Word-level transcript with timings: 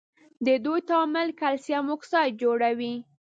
د 0.45 0.47
دوی 0.65 0.79
تعامل 0.89 1.27
کلسیم 1.41 1.85
اکساید 1.95 2.33
جوړوي. 2.43 2.93